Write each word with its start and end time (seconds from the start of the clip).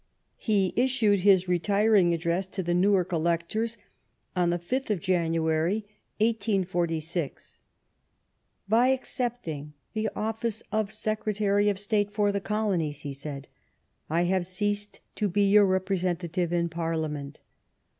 He 0.39 0.73
issued 0.75 1.19
his 1.19 1.47
retiring 1.47 2.11
address 2.11 2.47
to 2.47 2.63
the 2.63 2.73
Newark 2.73 3.13
electors 3.13 3.77
on 4.35 4.49
the 4.49 4.57
5th 4.57 4.89
.of 4.89 4.99
January, 4.99 5.85
1846. 6.19 7.59
"By 8.67 8.87
accepting 8.87 9.73
the 9.93 10.09
office 10.15 10.63
of 10.71 10.91
Secretary 10.91 11.69
of 11.69 11.77
State 11.77 12.09
for 12.11 12.31
the 12.31 12.41
Colonies," 12.41 13.01
he 13.01 13.13
said," 13.13 13.47
I 14.09 14.23
have 14.23 14.47
ceased 14.47 15.01
to 15.17 15.29
be 15.29 15.43
your 15.47 15.67
representative 15.67 16.51
in 16.51 16.67
Parliament. 16.67 17.41